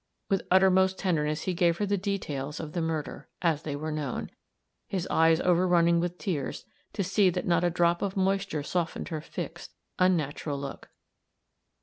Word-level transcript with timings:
With 0.29 0.41
uttermost 0.49 0.97
tenderness 0.97 1.43
he 1.43 1.53
gave 1.53 1.77
her 1.77 1.85
the 1.85 1.95
details 1.95 2.59
of 2.59 2.73
the 2.73 2.81
murder, 2.81 3.27
as 3.43 3.61
they 3.61 3.75
were 3.75 3.91
known; 3.91 4.31
his 4.87 5.07
eyes 5.11 5.39
overrunning 5.41 5.99
with 5.99 6.17
tears 6.17 6.65
to 6.93 7.03
see 7.03 7.29
that 7.29 7.45
not 7.45 7.63
a 7.63 7.69
drop 7.69 8.01
of 8.01 8.17
moisture 8.17 8.63
softened 8.63 9.09
her 9.09 9.21
fixed, 9.21 9.75
unnatural 9.99 10.57
look. 10.59 10.89